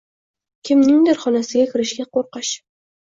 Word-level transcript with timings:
Kimningdir 0.69 1.19
xonasiga 1.25 1.65
kirishga 1.73 2.07
qoʻrqish 2.19 2.55